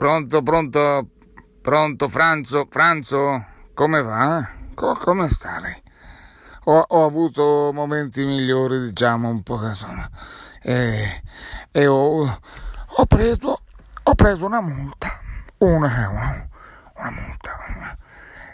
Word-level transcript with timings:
Pronto, 0.00 0.40
pronto, 0.42 1.08
pronto, 1.60 2.08
Franzo, 2.08 2.68
Franzo, 2.70 3.44
come 3.74 4.02
va? 4.02 4.48
Co- 4.74 4.94
come 4.94 5.28
sta 5.28 5.58
lei? 5.58 5.82
Ho, 6.66 6.78
ho, 6.78 7.04
avuto 7.04 7.72
momenti 7.74 8.24
migliori, 8.24 8.78
diciamo, 8.80 9.28
un 9.28 9.42
po' 9.42 9.66
insomma, 9.66 10.08
e, 10.62 11.22
e 11.72 11.86
ho, 11.88 12.22
ho, 12.24 13.06
preso, 13.06 13.62
ho 14.00 14.14
preso 14.14 14.46
una 14.46 14.60
multa, 14.60 15.08
una, 15.58 16.08
una, 16.08 16.48
una 16.96 17.10
multa. 17.10 17.98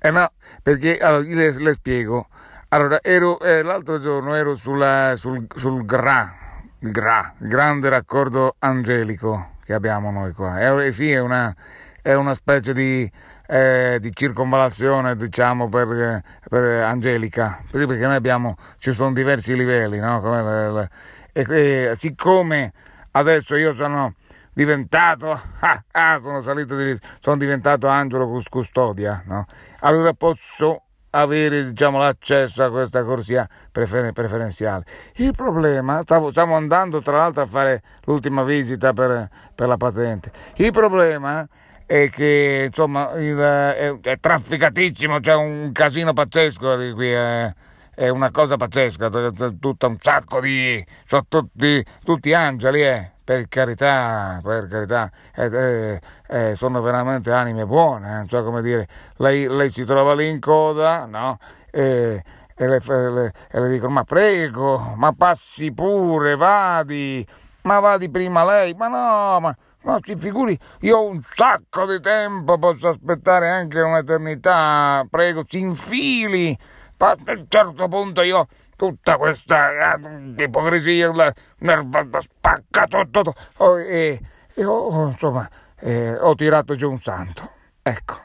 Eh 0.00 0.10
no, 0.10 0.32
perché 0.64 0.98
allora, 0.98 1.22
le, 1.22 1.58
le 1.58 1.72
spiego. 1.74 2.26
Allora, 2.70 3.00
ero, 3.02 3.38
eh, 3.38 3.62
l'altro 3.62 4.00
giorno 4.00 4.34
ero 4.34 4.56
sulla, 4.56 5.14
sul, 5.14 5.46
sul 5.54 5.84
GRA, 5.84 6.34
il 6.80 6.90
GRA, 6.90 7.34
il 7.38 7.48
grande 7.48 7.88
raccordo 7.88 8.56
angelico 8.58 9.58
che 9.70 9.76
abbiamo 9.76 10.10
noi 10.10 10.32
qua. 10.32 10.58
È, 10.58 10.90
sì, 10.90 11.12
è 11.12 11.20
una, 11.20 11.54
è 12.02 12.12
una 12.14 12.34
specie 12.34 12.74
di, 12.74 13.08
eh, 13.46 13.98
di 14.00 14.10
circonvallazione, 14.12 15.14
diciamo, 15.14 15.68
per, 15.68 16.22
per 16.48 16.82
Angelica, 16.82 17.62
perché 17.70 18.04
noi 18.04 18.16
abbiamo, 18.16 18.56
ci 18.78 18.92
sono 18.92 19.12
diversi 19.12 19.54
livelli, 19.54 20.00
no? 20.00 20.20
Le, 20.22 20.72
le, 20.72 20.90
e, 21.32 21.44
e, 21.90 21.92
siccome 21.94 22.72
adesso 23.12 23.54
io 23.54 23.72
sono 23.72 24.12
diventato, 24.52 25.30
ah, 25.60 25.84
ah, 25.92 26.18
sono 26.20 26.40
salito 26.40 26.74
di, 26.74 26.98
sono 27.20 27.36
diventato 27.36 27.86
angelo 27.86 28.42
custodia, 28.48 29.22
no? 29.26 29.44
Allora 29.82 30.12
posso 30.14 30.82
avere 31.10 31.64
diciamo, 31.64 31.98
l'accesso 31.98 32.64
a 32.64 32.70
questa 32.70 33.04
corsia 33.04 33.48
prefer- 33.70 34.12
preferenziale. 34.12 34.84
Il 35.16 35.32
problema, 35.34 36.02
stavo, 36.02 36.30
stiamo 36.30 36.54
andando 36.56 37.00
tra 37.00 37.16
l'altro 37.18 37.42
a 37.42 37.46
fare 37.46 37.82
l'ultima 38.04 38.42
visita 38.42 38.92
per, 38.92 39.28
per 39.54 39.68
la 39.68 39.76
patente, 39.76 40.30
il 40.56 40.72
problema 40.72 41.46
è 41.86 42.08
che 42.08 42.64
insomma 42.66 43.12
il, 43.14 43.36
è, 43.36 43.98
è, 44.00 44.18
trafficatissimo, 44.20 45.18
c'è 45.20 45.34
un 45.34 45.70
casino 45.72 46.12
pazzesco 46.12 46.76
qui. 46.94 47.10
È, 47.10 47.52
è 47.92 48.08
una 48.08 48.30
cosa 48.30 48.56
pazzesca, 48.56 49.10
tutto 49.58 49.86
un 49.86 49.98
sacco 50.00 50.40
di... 50.40 50.82
sono 51.04 51.26
tutti, 51.28 51.84
tutti 52.02 52.32
angeli, 52.32 52.82
eh 52.82 53.10
per 53.30 53.46
carità, 53.46 54.40
per 54.42 54.66
carità, 54.66 55.08
eh, 55.36 55.44
eh, 55.46 56.00
eh, 56.26 56.54
sono 56.56 56.80
veramente 56.80 57.30
anime 57.30 57.64
buone, 57.64 58.10
non 58.10 58.28
so 58.28 58.42
come 58.42 58.60
dire, 58.60 58.88
lei, 59.18 59.46
lei 59.46 59.70
si 59.70 59.84
trova 59.84 60.16
lì 60.16 60.28
in 60.28 60.40
coda, 60.40 61.04
no? 61.04 61.38
E, 61.70 62.24
e, 62.56 62.66
le, 62.66 62.80
le, 62.88 63.32
le 63.48 63.68
dicono, 63.68 63.92
ma 63.92 64.02
prego, 64.02 64.94
ma 64.96 65.12
passi 65.12 65.70
pure, 65.70 66.34
vadi, 66.34 67.24
ma 67.62 67.78
vadi 67.78 68.10
prima 68.10 68.44
lei, 68.44 68.74
ma 68.74 68.88
no, 68.88 69.38
ma... 69.38 69.56
Ma 69.82 69.98
si 70.02 70.14
figuri, 70.14 70.58
io 70.80 70.98
ho 70.98 71.06
un 71.06 71.22
sacco 71.22 71.86
di 71.86 72.00
tempo, 72.02 72.58
posso 72.58 72.88
aspettare 72.88 73.48
anche 73.48 73.80
un'eternità, 73.80 75.06
prego, 75.08 75.42
si 75.48 75.58
infili. 75.58 76.58
A 77.02 77.16
un 77.26 77.46
certo 77.48 77.88
punto 77.88 78.20
io 78.20 78.46
tutta 78.76 79.16
questa 79.16 79.94
eh, 79.94 80.42
ipocrisia, 80.44 81.10
la 81.14 81.32
nerva 81.60 82.06
spacca 82.20 82.86
tutto, 82.86 83.34
oh, 83.56 83.80
e, 83.80 84.20
e 84.54 84.64
oh, 84.66 85.06
insomma, 85.06 85.48
eh, 85.80 86.14
ho 86.18 86.34
tirato 86.34 86.74
giù 86.74 86.90
un 86.90 86.98
santo. 86.98 87.50
Ecco, 87.82 88.18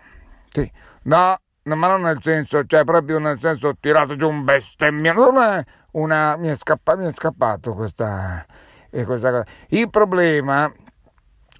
sì. 0.49 0.69
No, 1.03 1.37
ma 1.63 1.87
non 1.87 2.01
nel 2.01 2.21
senso, 2.21 2.65
cioè 2.65 2.83
proprio 2.83 3.17
nel 3.17 3.39
senso 3.39 3.69
ho 3.69 3.75
tirato 3.79 4.17
giù 4.17 4.27
un 4.27 4.43
bestemmio, 4.43 5.13
non 5.13 5.37
è 5.37 5.63
una, 5.91 6.35
mi 6.35 6.49
è, 6.49 6.53
scappa, 6.53 6.97
mi 6.97 7.05
è 7.05 7.11
scappato 7.11 7.73
questa, 7.73 8.45
eh, 8.89 9.05
questa 9.05 9.29
cosa. 9.31 9.45
Il 9.69 9.89
problema 9.89 10.69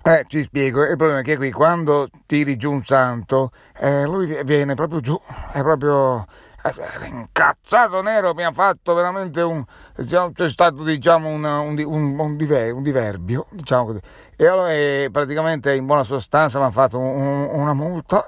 eh, 0.04 0.26
ci 0.28 0.42
spiego, 0.44 0.84
il 0.84 0.98
problema 0.98 1.22
è 1.22 1.24
che 1.24 1.38
qui 1.38 1.50
quando 1.52 2.10
tiri 2.26 2.58
giù 2.58 2.74
un 2.74 2.84
santo, 2.84 3.52
eh, 3.78 4.04
lui 4.04 4.44
viene 4.44 4.74
proprio 4.74 5.00
giù, 5.00 5.18
è 5.54 5.62
proprio 5.62 6.26
incazzato 7.06 8.02
nero 8.02 8.34
mi 8.34 8.44
ha 8.44 8.52
fatto 8.52 8.94
veramente 8.94 9.42
un 9.42 9.64
c'è 9.96 10.50
stato 10.50 10.84
diciamo 10.84 11.30
un, 11.30 11.44
un, 11.44 11.80
un, 11.86 12.20
un 12.20 12.84
diverbio 12.84 13.46
diciamo 13.52 13.86
così 13.86 14.00
e 14.36 14.48
allora 14.48 14.72
e 14.72 15.10
praticamente 15.12 15.76
in 15.76 15.86
buona 15.86 16.04
sostanza 16.04 16.58
mi 16.60 16.66
ha 16.66 16.72
fatto 16.72 16.98
una 16.98 17.74
multa 17.74 18.26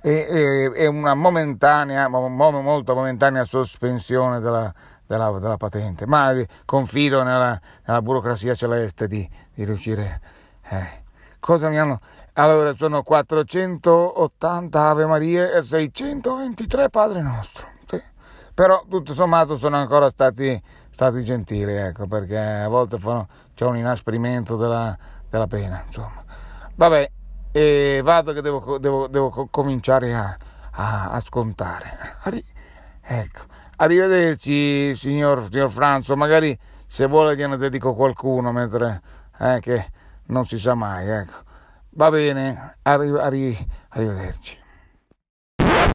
e, 0.00 0.10
e, 0.12 0.72
e, 0.74 0.86
una 0.86 1.14
momentanea 1.14 2.08
molto 2.08 2.94
momentanea 2.94 3.44
sospensione 3.44 4.40
della, 4.40 4.72
della, 5.06 5.30
della 5.38 5.56
patente 5.56 6.06
ma 6.06 6.34
confido 6.64 7.22
nella, 7.22 7.60
nella 7.84 8.00
burocrazia 8.00 8.54
celeste 8.54 9.06
di, 9.06 9.28
di 9.52 9.64
riuscire 9.64 10.20
eh. 10.70 11.06
Cosa 11.40 11.68
mi 11.68 11.78
hanno 11.78 12.00
allora 12.40 12.72
sono 12.72 13.02
480 13.02 14.80
Ave 14.80 15.06
Marie 15.06 15.54
e 15.54 15.60
623 15.60 16.88
Padre 16.88 17.20
Nostro. 17.20 17.66
Sì. 17.84 18.00
Però 18.54 18.84
tutto 18.88 19.12
sommato 19.12 19.56
sono 19.56 19.76
ancora 19.76 20.08
stati, 20.08 20.60
stati 20.88 21.24
gentili, 21.24 21.74
ecco, 21.74 22.06
perché 22.06 22.38
a 22.38 22.68
volte 22.68 22.96
fanno, 22.96 23.26
c'è 23.54 23.64
un 23.64 23.76
inasprimento 23.76 24.54
della, 24.54 24.96
della 25.28 25.48
pena. 25.48 25.82
Insomma. 25.84 26.22
Vabbè, 26.76 27.10
e 27.50 28.00
vado 28.04 28.32
che 28.32 28.40
devo, 28.40 28.78
devo, 28.78 29.08
devo 29.08 29.48
cominciare 29.50 30.14
a, 30.14 30.36
a, 30.70 31.10
a 31.10 31.18
scontare. 31.18 32.18
Arri- 32.22 32.44
ecco. 33.02 33.40
Arrivederci, 33.78 34.94
signor, 34.94 35.48
signor 35.50 35.70
Franzo. 35.70 36.14
Magari 36.14 36.56
se 36.86 37.06
vuole 37.06 37.34
gliene 37.34 37.56
dedico 37.56 37.94
qualcuno, 37.94 38.52
mentre 38.52 39.02
eh, 39.40 39.58
che 39.60 39.90
non 40.28 40.44
si 40.44 40.58
sa 40.58 40.74
mai. 40.74 41.08
Ecco. 41.08 41.42
Va 41.90 42.10
bene, 42.10 42.76
arri- 42.82 43.18
arri- 43.18 43.66
arrivederci. 43.90 44.58